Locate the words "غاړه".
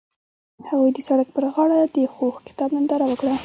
1.53-1.79